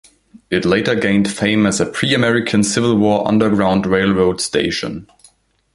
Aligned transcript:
It 0.49 0.65
later 0.65 0.95
gained 0.95 1.29
fame 1.31 1.67
as 1.67 1.79
a 1.79 1.85
pre-American 1.85 2.63
Civil 2.63 2.97
War 2.97 3.27
Underground 3.27 3.85
Railroad 3.85 4.41
station. 4.41 5.05